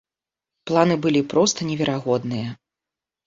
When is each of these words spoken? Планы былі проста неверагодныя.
Планы 0.69 0.95
былі 1.03 1.21
проста 1.35 1.67
неверагодныя. 1.69 2.49